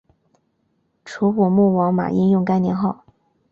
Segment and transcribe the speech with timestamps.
[1.05, 3.05] 楚武穆王马殷用该年号。